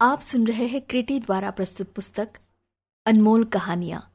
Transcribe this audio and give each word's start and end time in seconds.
आप 0.00 0.20
सुन 0.20 0.46
रहे 0.46 0.66
हैं 0.66 0.80
क्रिटी 0.80 1.20
द्वारा 1.20 1.50
प्रस्तुत 1.50 1.92
पुस्तक, 1.92 2.28
अनमोल 3.06 3.44
कहानियाँ, 3.44 4.14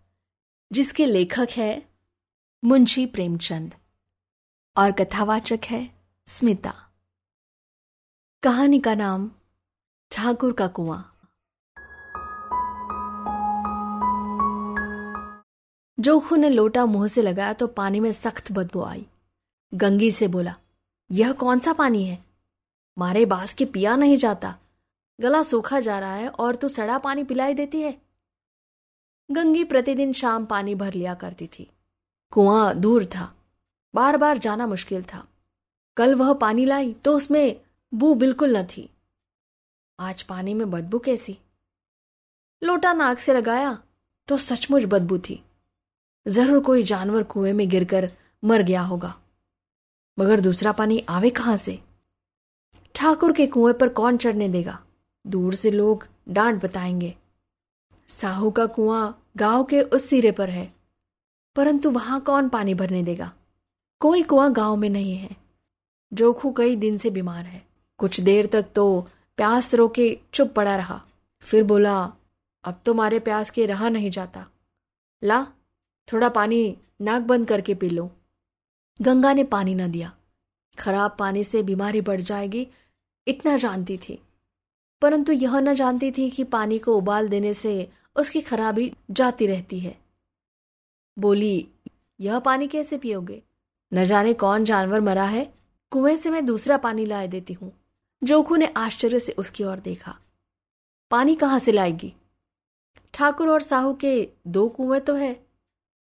जिसके 0.71 1.05
लेखक 1.05 1.47
है 1.51 1.89
मुंशी 2.63 3.05
प्रेमचंद 3.05 3.73
और 4.77 4.91
कथावाचक 4.91 5.59
है 5.65 5.91
स्मिता। 6.27 6.73
कहानी 8.43 8.79
का 8.79 8.95
नाम 8.95 9.31
ठाकुर 10.11 10.53
का 10.53 10.67
कुआँ। 10.67 11.29
जोखू 15.99 16.35
ने 16.35 16.49
लोटा 16.49 16.85
मुँह 16.85 17.07
से 17.07 17.21
लगाया 17.21 17.53
तो 17.53 17.67
पानी 17.67 17.99
में 17.99 18.11
सख्त 18.11 18.51
बदबू 18.51 18.83
आई। 18.83 19.05
गंगी 19.73 20.11
से 20.11 20.27
बोला, 20.27 20.55
यह 21.11 21.31
कौन 21.31 21.59
सा 21.59 21.73
पानी 21.73 22.05
है? 22.05 22.25
मारे 22.97 23.25
बास 23.25 23.53
के 23.53 23.65
पिया 23.65 23.95
नहीं 23.95 24.17
जाता। 24.17 24.57
गला 25.23 25.43
सूखा 25.43 25.79
जा 25.79 25.99
रहा 25.99 26.13
है 26.13 26.29
और 26.29 26.55
तू 26.55 26.69
सड़ा 26.69 26.97
पानी 26.97 27.23
पिलाई 27.23 27.53
देती 27.53 27.81
है। 27.81 28.01
गंगी 29.31 29.63
प्रतिदिन 29.63 30.13
शाम 30.13 30.45
पानी 30.45 30.75
भर 30.75 30.93
लिया 30.93 31.13
करती 31.13 31.47
थी। 31.47 31.69
कुआँ 32.31 32.73
दूर 32.75 33.05
था। 33.05 33.33
बार 33.93 34.17
बार 34.17 34.37
जाना 34.37 34.67
मुश्किल 34.67 35.03
था। 35.03 35.27
कल 35.97 36.15
वह 36.15 36.33
पानी 36.33 36.65
लाई 36.65 36.93
तो 36.93 37.15
उसमें 37.17 37.61
बू 37.93 38.13
बिल्कुल 38.15 38.57
न 38.57 38.63
थी। 38.65 38.89
आज 39.99 40.21
पानी 40.23 40.53
में 40.53 40.71
बदबू 40.71 40.99
कैसी? 40.99 41.37
लोटा 42.63 42.93
नाक 42.93 43.19
से 43.19 43.33
लगाया 43.33 43.77
तो 44.27 44.37
सचमुच 44.37 44.83
बदबू 44.83 45.17
थी। 45.17 45.43
ज़रूर 46.27 46.63
कोई 46.63 46.83
जानवर 46.83 47.23
कुएँ 47.23 47.53
में 47.53 47.69
गिरकर 47.69 48.11
मर 48.43 48.61
गया 48.61 48.81
होगा। 48.81 49.15
मगर 50.19 50.39
दूसरा 50.39 50.71
पानी 50.71 51.05
आवे 51.09 51.29
कहाँ 51.29 51.57
से? 51.57 51.79
ठाकुर 52.95 53.33
के 53.33 53.47
कुएँ 53.47 53.73
पर 53.73 53.89
कौन 53.89 54.17
चढ़ने 54.17 54.49
देगा? 54.49 54.82
दूर 55.25 55.55
से 55.55 55.71
लोग 55.71 56.07
डांट 56.29 56.63
बताएँगे। 56.63 57.15
साहू 58.09 58.51
का 58.51 58.65
कुआँ 58.65 59.23
गाँव 59.37 59.63
के 59.63 59.81
उस 59.81 60.05
सिरे 60.05 60.31
पर 60.31 60.49
है, 60.49 60.73
परंतु 61.55 61.91
वहाँ 61.91 62.19
कौन 62.21 62.49
पानी 62.49 62.73
भरने 62.73 63.03
देगा? 63.03 63.31
कोई 64.01 64.23
कुआँ 64.23 64.51
गाँव 64.51 64.75
में 64.75 64.89
नहीं 64.89 65.15
है। 65.15 65.35
जोखू 66.11 66.51
कई 66.51 66.75
दिन 66.75 66.97
से 66.97 67.09
बीमार 67.09 67.45
है। 67.45 67.65
कुछ 67.97 68.19
देर 68.19 68.45
तक 68.45 68.65
तो 68.75 69.07
प्यास 69.37 69.73
रोके 69.75 70.17
चुप 70.33 70.51
पड़ा 70.51 70.75
रहा। 70.75 71.01
फिर 71.43 71.63
बोला, 71.63 72.03
अब 72.63 72.81
तो 72.85 72.93
मारे 72.93 73.19
प्यास 73.19 73.49
के 73.49 73.65
रहा 73.65 73.89
नहीं 73.89 74.11
जाता। 74.11 74.45
ला, 75.23 75.45
थोड़ा 76.07 76.29
पानी 76.29 76.77
नाक 77.01 77.21
बंद 77.21 77.47
करके 77.47 77.75
पी 77.75 77.89
लो। 77.89 78.09
गंगा 79.01 79.33
ने 79.33 79.43
पानी 79.43 79.75
न 79.75 79.91
दिया। 79.91 80.13
खराब 80.79 81.15
पानी 81.19 81.43
से 81.43 81.63
बीमारी 81.63 82.01
बढ़ 82.01 82.21
जाएगी, 82.21 82.67
इतना 83.27 83.57
जानती 83.57 83.97
थी। 83.97 84.19
परंतु 85.03 85.31
यह 85.31 85.59
न 85.59 85.75
जानती 85.75 86.11
थी 86.11 86.29
कि 86.29 86.43
पानी 86.43 86.79
को 86.79 86.97
उबाल 86.97 87.29
देने 87.29 87.53
से 87.53 87.89
उसकी 88.15 88.41
खराबी 88.41 88.93
जाती 89.11 89.47
रहती 89.47 89.79
है। 89.79 90.01
बोली, 91.19 91.67
यह 92.19 92.39
पानी 92.39 92.67
कैसे 92.67 92.97
पियोगे? 92.97 93.43
न 93.93 94.05
जाने 94.05 94.33
कौन 94.33 94.65
जानवर 94.65 95.01
मरा 95.01 95.23
है। 95.23 95.53
कुएँ 95.91 96.17
से 96.17 96.29
मैं 96.29 96.45
दूसरा 96.45 96.77
पानी 96.77 97.05
लाए 97.05 97.27
देती 97.27 97.53
हूँ। 97.53 97.73
जोखू 98.23 98.55
ने 98.55 98.65
आश्चर्य 98.65 99.19
से 99.19 99.31
उसकी 99.31 99.63
ओर 99.63 99.79
देखा। 99.79 100.19
पानी 101.11 101.35
कहाँ 101.35 101.59
से 101.59 101.71
लाएगी? 101.71 102.13
ठाकुर 103.13 103.49
और 103.49 103.61
साहू 103.61 103.93
के 103.93 104.29
दो 104.47 104.69
कुएँ 104.69 104.99
तो 104.99 105.15
है। 105.15 105.45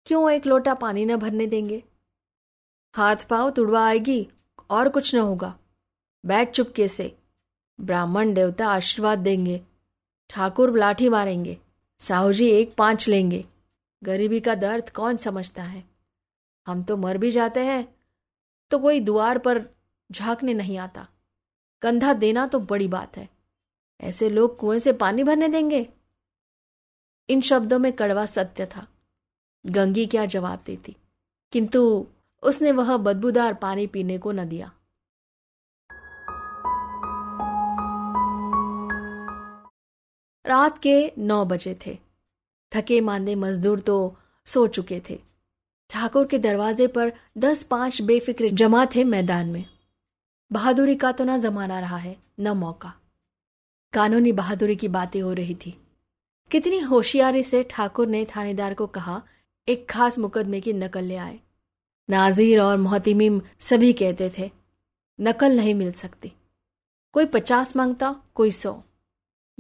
क्यों 0.07 0.31
एक 0.31 0.47
लोटा 0.47 0.75
पानी 0.75 1.05
न 1.05 1.17
भरने 1.17 1.47
देंगे? 1.47 1.85
हाथ 2.95 3.17
पाव 3.31 3.51
तुड़वा 3.51 3.87
आएगी 3.87 4.29
और 4.71 4.89
कुछ 4.89 5.15
न 5.15 5.19
होगा। 5.19 5.59
बैठ 6.27 6.51
चुपके 6.51 6.89
से। 6.89 7.17
ब्राह्मण 7.81 8.33
देवता 8.35 8.69
आशीर्वाद 8.69 9.19
देंगे, 9.19 9.61
ठाकुर 10.31 10.77
लाठी 10.79 11.09
मारेंगे 11.09 11.59
साहू 12.01 12.33
जी 12.33 12.49
एक 12.51 12.75
पाँच 12.75 13.09
लेंगे। 13.09 13.45
गरीबी 14.03 14.41
का 14.41 14.55
दर्द 14.55 14.91
कौन 14.91 15.17
समझता 15.17 15.63
है? 15.63 15.83
हम 16.67 16.83
तो 16.83 16.97
मर 16.97 17.19
भी 17.19 17.31
जाते 17.31 17.61
हैं 17.61 17.87
तो 18.71 18.79
कोई 18.79 19.01
द्वार 19.01 19.39
पर 19.39 19.65
झांकने 20.11 20.55
नहीं 20.55 20.79
आता। 20.79 21.07
कंधा 21.83 22.13
देना 22.15 22.47
तो 22.47 22.59
बड़ी 22.61 22.89
बात 22.89 23.17
है। 23.17 23.29
ऐसे 24.01 24.29
लोग 24.31 24.57
कुएँ 24.59 24.79
से 24.79 24.93
पानी 24.93 25.25
भरने 25.25 25.49
देंगे? 25.49 25.87
इन 27.29 27.41
शब्दों 27.41 27.79
में 27.79 27.93
कड़वा 27.93 28.27
सत्य 28.27 28.67
था। 28.67 28.87
गंगी 29.65 30.07
क्या 30.07 30.25
जवाब 30.27 30.63
देती, 30.67 30.97
किंतु 31.53 32.07
उसने 32.43 32.73
वह 32.73 32.97
बदबूदार 32.97 33.55
पानी 33.55 33.87
पीने 33.87 34.19
को 34.19 34.33
न 34.33 34.49
दिया। 34.49 34.71
रात 40.51 40.79
के 40.79 41.13
नौ 41.19 41.45
बजे 41.45 41.79
थे। 41.87 41.99
थके 42.75 43.01
मांदे 43.01 43.35
मजदूर 43.35 43.81
तो 43.81 44.17
सो 44.47 44.67
चुके 44.67 45.03
थे। 45.11 45.19
ठाकुर 45.91 46.27
के 46.27 46.39
दरवाजे 46.39 46.87
पर 46.87 47.13
दस 47.39 47.63
पाँच 47.63 48.03
बेफिक्र 48.03 48.49
जमा 48.49 48.87
थे 48.87 49.05
मैदान 49.05 49.47
में। 49.47 49.65
बहादुरी 50.53 50.97
का 50.97 51.13
तो 51.13 51.25
ना 51.25 51.39
जमाना 51.39 51.81
रहा 51.81 51.97
है, 51.97 52.17
न 52.41 52.49
मौका। 52.49 52.93
कानूनी 53.93 54.33
बहादुरी 54.33 54.77
की 54.77 54.89
बातें 54.89 55.21
हो 55.23 55.33
रही 55.33 55.55
थी। 55.55 55.77
कितनी 56.51 56.79
होशियारी 56.79 57.43
से 57.43 57.63
ठाकुर 57.63 58.09
ने 58.09 58.25
थानेदार 58.25 58.75
को 58.75 58.87
कहा, 58.87 59.23
एक 59.69 59.89
खास 59.91 60.19
मुकदमे 60.19 60.61
की 60.61 60.73
नकल 60.73 61.05
ले 61.05 61.17
आए। 61.17 61.41
नाजीर 62.11 62.61
और 62.61 62.77
मोहतिमिम 62.77 63.43
सभी 63.61 63.93
कहते 63.93 64.33
थे, 64.39 64.51
नकल 65.21 65.57
नहीं 65.57 65.75
मिल 65.75 65.93
सकती। 65.93 66.33
कोई 67.13 67.25
पचास 67.25 67.77
माँगता, 67.77 68.17
कोई 68.35 68.51
सौ। 68.51 68.83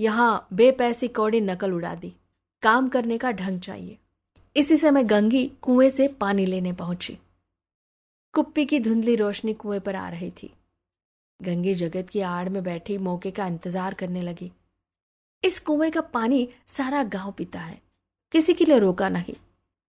यहाँ 0.00 0.46
बेपैसी 0.52 1.08
कौड़ी 1.08 1.40
नकल 1.40 1.72
उड़ा 1.72 1.94
दी। 1.94 2.12
काम 2.62 2.88
करने 2.88 3.18
का 3.18 3.30
ढंग 3.32 3.60
चाहिए। 3.60 3.98
इसी 4.56 4.76
समय 4.76 5.04
गंगी 5.04 5.44
कुएँ 5.62 5.90
से 5.90 6.08
पानी 6.08 6.46
लेने 6.46 6.72
पहुँची। 6.72 7.18
कुप्पी 8.34 8.64
की 8.64 8.80
धुंधली 8.80 9.16
रोशनी 9.16 9.54
कुएँ 9.54 9.80
पर 9.80 9.96
आ 9.96 10.08
रही 10.08 10.30
थी। 10.30 10.50
गंगी 11.42 11.74
जगत 11.74 12.08
की 12.08 12.20
आड़ 12.20 12.48
में 12.48 12.62
बैठी 12.62 12.98
मौके 12.98 13.30
का 13.30 13.46
इंतज़ार 13.46 13.94
करने 13.94 14.22
लगी। 14.22 14.50
इस 15.42 15.58
कुएँ 15.60 15.90
का 15.90 16.00
पानी 16.00 16.48
सारा 16.66 17.02
गाँव 17.02 17.32
पीता 17.32 17.60
है। 17.60 17.80
किसी 18.32 18.54
के 18.54 18.64
लिए 18.64 18.78
रोका 18.78 19.08
नहीं। 19.08 19.34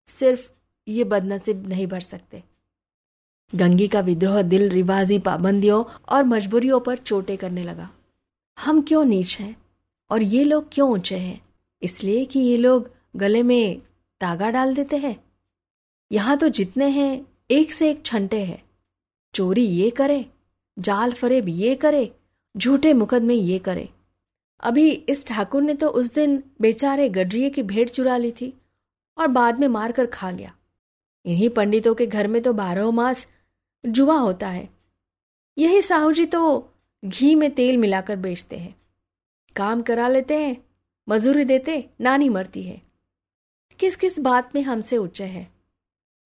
सिर्फ़ 0.08 0.50
ये 0.88 1.04
बदनसीब 1.04 1.68
नहीं 1.68 1.88
भर 1.88 2.00
सकते। 2.00 2.44
गंगी 3.54 3.88
का 3.88 4.00
विद्रोह 4.00 4.42
दिल 4.42 4.70
रिवाजी 4.70 5.20
पाबंदियों 5.20 5.84
और 6.10 6.24
मजबूरियों 6.24 6.80
पर 6.80 6.98
चोटे 6.98 7.38
करने 7.38 7.64
लगा। 7.64 7.90
हम 8.58 8.82
क्यों 8.82 9.06
नीच 9.06 9.40
हैं? 9.40 9.56
और 10.12 10.24
ये 10.24 10.44
लोग 10.44 10.70
क्यों 10.72 10.92
ऊँचे 10.92 11.18
हैं? 11.18 11.42
इसलिए 11.82 12.26
कि 12.26 12.40
ये 12.40 12.58
लोग 12.58 12.92
गले 13.16 13.44
में 13.44 13.82
तागा 14.22 14.50
डाल 14.50 14.76
देते 14.76 14.98
हैं। 14.98 15.24
यहाँ 16.12 16.38
तो 16.38 16.50
जितने 16.50 16.88
हैं, 16.88 17.28
एक 17.52 17.72
से 17.72 17.90
एक 17.90 18.06
छंटे 18.06 18.44
हैं। 18.46 18.64
चोरी 19.34 19.66
ये 19.66 19.90
करे, 19.90 20.26
जाल 20.80 21.14
फरेब 21.14 21.50
ये 21.50 21.76
करे, 21.76 22.12
झूठे 22.58 22.94
मुकदमे 22.94 23.34
ये 23.34 23.60
करे। 23.60 23.90
अभी 24.60 24.92
इस 24.92 25.28
ठाकुर 25.28 25.62
ने 25.62 25.74
तो 25.74 25.90
उस 25.90 26.14
दिन 26.14 26.44
बेचारे 26.62 27.10
गडरिए 27.10 27.50
की 27.50 27.64
भेड़ 27.64 27.90
चुरा 27.90 28.18
ली 28.18 28.32
थी 28.32 28.54
और 29.18 29.28
बाद 29.28 29.60
में 29.60 29.68
मार 29.68 29.92
कर 29.92 30.06
खा 30.06 30.32
गया। 30.32 30.54
इन्हीं 31.26 31.50
पंडितों 31.50 31.96
के 31.96 32.06
घर 32.08 32.28
में 32.28 32.42
तो 32.42 32.54
बारह 32.54 32.92
मास 32.92 33.28
जुआ 33.86 34.18
होता 34.18 34.50
है। 34.50 34.70
यही 35.58 35.82
साहू 35.82 36.12
जी 36.12 36.26
तो 36.26 36.72
घी 37.06 37.36
में 37.36 37.52
तेल 37.56 37.78
मिलाकर 37.78 38.16
बेचते 38.16 38.58
हैं। 38.58 38.81
काम 39.56 39.82
करा 39.82 40.08
लेते 40.08 40.38
हैं, 40.40 40.56
मजूरी 41.10 41.44
देते, 41.46 41.90
नानी 42.02 42.30
मरती 42.30 42.64
है। 42.64 42.82
किस 43.80 43.96
किस 43.96 44.20
बात 44.20 44.56
में 44.56 44.62
हमसे 44.62 44.98
ऊँचे 44.98 45.24
है? 45.24 45.48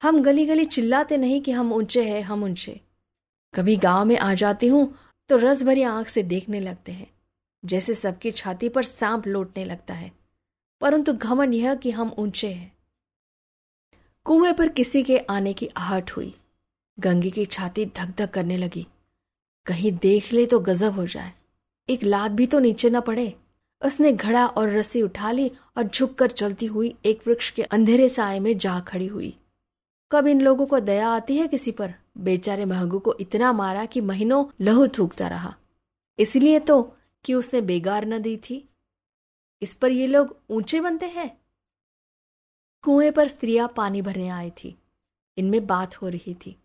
हम 0.01 0.21
गली 0.23 0.45
गली 0.45 0.65
चिल्लाते 0.65 1.17
नहीं 1.17 1.41
कि 1.41 1.51
हम 1.51 1.73
ऊँचे 1.73 2.03
हैं, 2.03 2.21
हम 2.21 2.43
ऊँचे। 2.43 2.79
कभी 3.53 3.75
गाँव 3.75 4.05
में 4.05 4.17
आ 4.17 4.33
जाती 4.33 4.67
हूँ 4.67 4.93
तो 5.29 5.37
रस 5.37 5.63
भरी 5.63 5.83
आँख 5.83 6.07
से 6.07 6.23
देखने 6.23 6.59
लगते 6.59 6.91
हैं, 6.91 7.07
जैसे 7.63 7.93
सबकी 7.93 8.31
छाती 8.31 8.69
पर 8.69 8.83
सांप 8.83 9.27
लौटने 9.27 9.65
लगता 9.65 9.93
है। 9.93 10.11
परंतु 10.81 11.13
घमन 11.13 11.53
यह 11.53 11.75
कि 11.75 11.91
हम 11.91 12.15
ऊँचे 12.19 12.53
हैं। 12.53 12.71
कुएँ 14.25 14.53
पर 14.53 14.69
किसी 14.69 15.03
के 15.03 15.17
आने 15.19 15.53
की 15.53 15.67
आहट 15.77 16.11
हुई। 16.11 16.33
गंगी 16.97 17.31
की 17.31 17.45
छाती 17.45 17.85
धक 17.85 18.13
धक 18.17 18.31
करने 18.31 18.57
लगी। 18.57 18.85
कहीं 19.65 19.91
देख 19.91 20.31
ले 20.33 20.45
तो 20.45 20.59
गजब 20.59 20.93
हो 20.93 21.05
जाए। 21.07 21.33
एक 21.89 22.03
लात 22.03 22.31
भी 22.31 22.45
तो 22.47 22.59
नीचे 22.59 22.89
न 22.89 22.99
पड़े। 23.01 23.33
उसने 23.81 24.11
घड़ा 24.11 24.45
और 24.47 24.69
रस्सी 24.69 25.01
उठा 25.01 25.31
ली 25.31 25.51
और 25.77 25.83
झुककर 25.83 26.31
चलती 26.31 26.65
हुई 26.65 26.95
एक 27.05 27.21
वृक्ष 27.27 27.49
के 27.49 27.63
अंधेरे 27.63 28.09
साय 28.09 28.39
में 28.39 28.57
जा 28.57 28.79
खड़ी 28.79 29.07
हुई। 29.07 29.37
कब 30.11 30.27
इन 30.27 30.41
लोगों 30.41 30.65
को 30.65 30.79
दया 30.79 31.09
आती 31.09 31.37
है 31.37 31.47
किसी 31.47 31.71
पर? 31.71 31.93
बेचारे 32.17 32.65
महगू 32.65 32.99
को 32.99 33.15
इतना 33.19 33.51
मारा 33.53 33.85
कि 33.85 34.01
महीनों 34.01 34.45
लहू 34.61 34.87
थूकता 34.87 35.27
रहा। 35.27 35.53
इसलिए 36.19 36.59
तो 36.59 36.81
कि 37.25 37.33
उसने 37.33 37.61
बेगार 37.61 38.05
न 38.05 38.19
दी 38.19 38.37
थी। 38.37 38.69
इस 39.61 39.73
पर 39.73 39.91
ये 39.91 40.07
लोग 40.07 40.35
ऊँचे 40.49 40.81
बनते 40.81 41.05
हैं? 41.05 41.29
कुएँ 42.83 43.11
पर 43.11 43.27
स्त्रियाँ 43.27 43.73
पानी 43.77 44.01
भरने 44.01 44.29
आई 44.29 44.49
थी। 44.49 44.75
इनमें 45.37 45.65
बात 45.67 45.95
हो 45.95 46.09
रही 46.09 46.33
थी। 46.33 46.57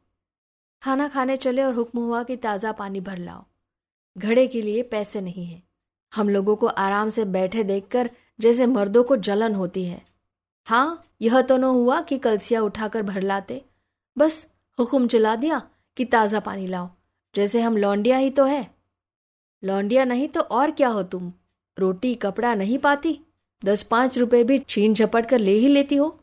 खाना 0.83 1.09
खाने 1.09 1.37
चले 1.37 1.63
और 1.63 1.75
हुक्म 1.75 1.99
हुआ 1.99 2.23
कि 2.23 2.37
ताज़ा 2.37 2.73
पानी 2.73 3.01
भर 3.01 3.19
लाओ। 3.19 3.45
घड़े 4.19 4.47
के 4.47 4.63
लिए 4.63 4.83
पैसे 4.83 5.21
नहीं 5.21 5.47
है। 5.47 5.63
हम 6.13 6.29
लोगों 6.29 6.57
को 6.57 6.67
आराम 6.67 7.09
से 7.09 7.25
बैठे 7.25 7.65
देखकर 7.65 8.11
जैसे 8.41 8.67
मर्दों 8.67 9.05
को 9.05 9.17
जलन 9.17 9.55
होती 9.55 9.85
है। 9.85 10.03
हाँ 10.65 11.05
यह 11.23 11.43
तो 11.43 11.57
न 11.57 11.65
हुआ 11.65 12.01
कि 12.01 12.19
कलसिया 12.19 12.63
उठाकर 12.63 13.03
भर 13.03 13.23
लाते। 13.23 13.65
बस, 14.19 14.47
हुक्म 14.79 15.07
चला 15.07 15.37
दिया 15.37 15.63
कि 15.97 16.05
ताज़ा 16.05 16.41
पानी 16.41 16.67
लाओ। 16.67 16.91
जैसे 17.35 17.61
हम 17.61 17.77
लौंडिया 17.77 18.17
ही 18.17 18.31
तो 18.31 18.45
है। 18.45 18.71
लौंडिया 19.65 20.05
नहीं 20.05 20.29
तो 20.29 20.41
और 20.41 20.71
क्या 20.71 20.89
हो 20.89 21.03
तुम? 21.03 21.33
रोटी, 21.79 22.15
कपड़ा 22.15 22.55
नहीं 22.55 22.79
पाती? 22.79 23.21
दस 23.65 23.83
पाँच 23.83 24.19
रुपए 24.19 24.45
भी 24.45 24.59
छीन 24.59 24.95
झपट 24.95 25.27
कर 25.27 25.39
ले 25.39 25.53
ही 25.53 25.69
लेती 25.69 25.97
हो। 25.97 26.21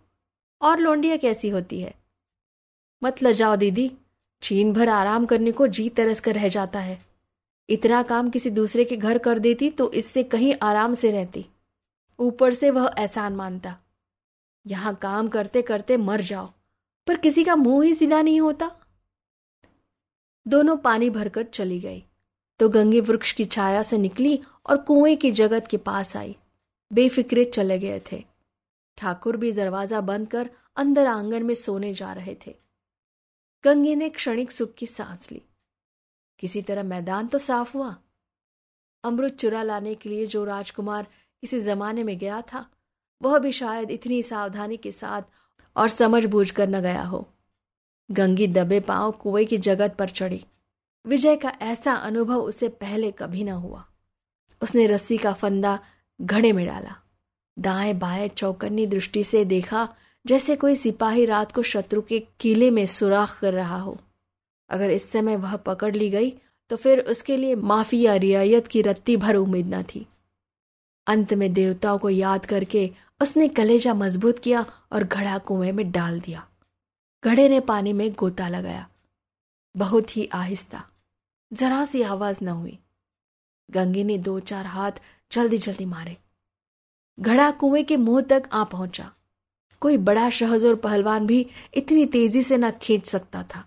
और 0.61 0.79
लौंडिया 0.79 1.17
कैसी 1.17 1.49
होती 1.49 1.81
है? 1.81 1.93
मत 3.03 3.23
लजाओ 3.23 3.55
दीदी। 3.55 3.91
छीन 4.43 4.73
भर 4.73 4.89
आराम 4.89 5.25
करने 5.25 5.51
को 5.51 5.67
जी 5.67 5.89
तरस 5.89 6.19
कर 6.19 6.35
रह 6.35 6.47
जाता 6.49 6.79
है। 6.79 7.06
इतना 7.69 8.01
काम 8.03 8.29
किसी 8.29 8.49
दूसरे 8.51 8.85
के 8.85 8.97
घर 8.97 9.17
कर 9.17 9.39
देती 9.39 9.69
तो 9.69 9.91
इससे 9.93 10.23
कहीं 10.25 10.53
आराम 10.61 10.93
से 10.93 11.11
रहती। 11.11 11.45
ऊपर 12.19 12.53
से 12.53 12.69
वह 12.69 12.89
एहसान 12.99 13.35
मानता, 13.35 13.75
यहाँ 14.65 14.93
काम 14.95 15.27
करते 15.27 15.61
करते 15.61 15.97
मर 15.99 16.21
जाओ, 16.21 16.49
पर 17.07 17.17
किसी 17.17 17.43
का 17.43 17.55
मुँह 17.55 17.85
ही 17.85 17.93
सीधा 17.93 18.21
नहीं 18.21 18.39
होता। 18.41 18.71
दोनों 20.45 20.75
पानी 20.77 21.09
भरकर 21.09 21.43
चली 21.45 21.79
गई। 21.79 22.03
तो 22.59 22.69
गंगे 22.69 22.99
वृक्ष 23.01 23.31
की 23.31 23.45
छाया 23.45 23.81
से 23.83 23.97
निकली 23.97 24.39
और 24.65 24.77
कुएँ 24.77 25.15
की 25.15 25.31
जगत 25.31 25.67
के 25.67 25.77
पास 25.79 26.15
आई। 26.17 26.35
बेफिक्रे 26.91 27.43
चले 27.45 27.77
गए 27.79 28.01
थे। 28.11 28.23
ठाकुर 28.97 29.37
भी 29.37 29.51
दरवाज़ा 29.51 30.01
बंद 30.01 30.27
कर 30.27 30.49
अंदर 30.77 31.07
आँगन 31.07 31.43
में 31.43 31.53
सोने 31.55 31.93
जा 31.93 32.11
रहे 32.13 32.35
थे। 32.47 32.55
गंगे 33.63 33.95
ने 33.95 34.09
क्षणिक 34.09 34.51
सुख 34.51 34.73
की 34.73 34.85
सांस 34.85 35.31
ली। 35.31 35.41
किसी 36.39 36.61
तरह 36.61 36.83
मैदान 36.83 37.27
तो 37.27 37.39
साफ़ 37.39 37.77
हुआ। 37.77 37.97
अमृत 39.03 39.33
चुरा 39.33 39.63
लाने 39.63 39.95
के 39.95 40.09
लिए 40.09 40.27
जो 40.27 40.43
राजकुमार 40.45 41.07
किसी 41.41 41.59
जमाने 41.59 42.03
में 42.03 42.17
गया 42.17 42.41
था, 42.41 42.69
वह 43.21 43.39
भी 43.39 43.51
शायद 43.51 43.91
इतनी 43.91 44.23
सावधानी 44.23 44.77
के 44.77 44.91
साथ 44.91 45.21
और 45.77 45.89
समझ 45.89 46.25
बूझ 46.25 46.51
कर 46.51 46.69
न 46.69 46.81
गया 46.81 47.03
हो। 47.03 47.29
गंगी 48.11 48.47
दबे 48.47 48.79
पाँव 48.79 49.11
कुएँ 49.11 49.45
की 49.45 49.57
जगत 49.57 49.95
पर 49.99 50.09
चढ़ी। 50.09 50.45
विजय 51.05 51.35
का 51.35 51.49
ऐसा 51.61 51.93
अनुभव 51.93 52.37
उसे 52.37 52.69
पहले 52.69 53.11
कभी 53.11 53.43
न 53.43 53.49
हुआ। 53.49 53.85
उसने 54.61 54.85
रस्सी 54.87 55.17
का 55.17 55.33
फंदा 55.33 55.79
घड़े 56.21 56.53
में 56.53 56.67
डाला। 56.67 56.95
दाएँ 57.59 57.93
बाएँ 57.93 58.27
चौकन्नी 58.27 58.87
दृष्टि 58.87 59.23
से 59.23 59.45
देखा 59.45 59.95
जैसे 60.25 60.55
कोई 60.55 60.75
सिपाही 60.75 61.25
रात 61.25 61.51
को 61.51 61.63
शत्रु 61.63 62.01
के 62.01 62.27
किले 62.39 62.71
में 62.71 62.87
सुराख 62.87 63.39
कर 63.39 63.53
रहा 63.53 63.77
हो। 63.77 63.97
अगर 64.69 64.91
इस 64.91 65.11
समय 65.11 65.35
वह 65.35 65.55
पकड़ 65.55 65.95
ली 65.95 66.09
गई 66.09 66.29
तो 66.69 66.75
फिर 66.75 66.99
उसके 66.99 67.37
लिए 67.37 67.55
माफ़ी 67.55 68.01
या 68.01 68.15
रियायत 68.15 68.67
की 68.67 68.81
रत्ती 68.81 69.17
भर 69.17 69.35
उम्मीद 69.35 69.73
न 69.75 69.83
थी। 69.83 70.05
अंत 71.07 71.33
में 71.33 71.51
देवताओं 71.53 71.97
को 71.97 72.09
याद 72.09 72.45
करके 72.45 72.89
उसने 73.21 73.47
कलेजा 73.47 73.93
मज़बूत 73.93 74.39
किया 74.39 74.65
और 74.91 75.03
घड़ा 75.03 75.37
कुएँ 75.37 75.71
में 75.71 75.91
डाल 75.91 76.19
दिया। 76.19 76.47
घड़े 77.23 77.47
ने 77.49 77.59
पानी 77.59 77.93
में 77.93 78.11
गोता 78.13 78.47
लगाया। 78.47 78.87
बहुत 79.75 80.15
ही 80.17 80.29
आहिस्ता, 80.33 80.83
जरा 81.51 81.85
सी 81.85 82.01
आवाज़ 82.01 82.43
न 82.43 82.47
हुई। 82.47 82.77
गंगे 83.69 84.03
ने 84.03 84.17
दो 84.17 84.39
चार 84.39 84.65
हाथ 84.65 84.91
जल्दी 85.31 85.57
जल्दी 85.57 85.85
मारे। 85.85 86.17
घड़ा 87.19 87.49
कुएँ 87.51 87.83
के 87.83 87.97
मुँह 87.97 88.21
तक 88.21 88.49
आ 88.51 88.63
पहुँचा। 88.63 89.11
कोई 89.81 89.97
बड़ा 89.97 90.29
शहजोर 90.29 90.75
पहलवान 90.75 91.27
भी 91.27 91.45
इतनी 91.73 92.05
तेज़ी 92.05 92.43
से 92.43 92.57
न 92.57 92.71
खींच 92.71 93.05
सकता 93.05 93.43
था। 93.43 93.65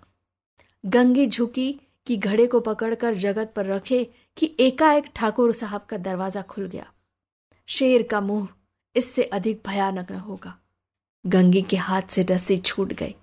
गंगी 0.85 1.27
झुकी 1.27 1.81
कि 2.07 2.17
घड़े 2.17 2.47
को 2.47 2.61
पकड़कर 2.61 3.15
जगत 3.15 3.53
पर 3.57 3.67
रखे 3.67 4.05
कि 4.37 4.57
एकाएक 4.61 5.05
ठाकुर 5.17 5.53
साहब 5.53 5.81
का 5.81 5.97
दरवाज़ा 5.97 6.43
खुल 6.43 6.67
गया। 6.67 6.93
शेर 7.69 8.03
का 8.03 8.21
मुँह 8.21 8.49
इससे 8.97 9.23
अधिक 9.23 9.63
भयानक 9.67 10.13
न 10.13 10.15
होगा। 10.15 10.59
गंगी 11.27 11.63
के 11.63 11.77
हाथ 11.77 12.03
से 12.03 12.23
रस्सी 12.23 12.59
छूट 12.59 12.93
गई। 12.93 13.15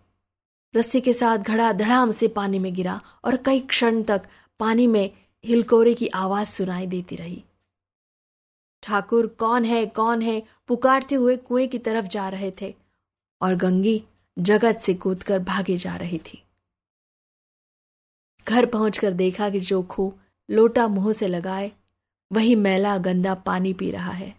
रस्सी 0.75 1.01
के 1.01 1.13
साथ 1.13 1.37
घड़ा 1.37 1.71
धड़ाम 1.73 2.11
से 2.11 2.27
पानी 2.27 2.59
में 2.59 2.73
गिरा 2.73 3.01
और 3.25 3.37
कई 3.37 3.59
क्षण 3.59 4.03
तक 4.03 4.27
पानी 4.59 4.87
में 4.87 5.11
हिलकोरे 5.43 5.93
की 5.93 6.07
आवाज़ 6.07 6.47
सुनाई 6.47 6.87
देती 6.87 7.15
रही। 7.15 7.43
ठाकुर, 8.83 9.27
कौन 9.27 9.65
है 9.65 9.85
कौन 9.85 10.21
है? 10.21 10.43
पुकारते 10.67 11.15
हुए 11.15 11.37
कुएँ 11.37 11.67
की 11.67 11.77
तरफ़ 11.77 12.05
जा 12.05 12.29
रहे 12.29 12.51
थे 12.61 12.75
और 13.41 13.55
गंगी 13.55 14.03
जगत 14.37 14.79
से 14.81 14.93
कूदकर 14.93 15.39
भागे 15.39 15.77
जा 15.77 15.95
रही 15.95 16.17
थी। 16.17 16.43
घर 18.49 18.65
पहुंचकर 18.65 19.11
देखा 19.11 19.49
कि 19.49 19.59
जोखू 19.59 20.13
लोटा 20.49 20.87
मुँह 20.87 21.11
से 21.11 21.27
लगाए, 21.27 21.71
वही 22.31 22.55
मैला 22.55 22.97
गंदा 22.97 23.33
पानी 23.35 23.73
पी 23.73 23.91
रहा 23.91 24.11
है। 24.11 24.33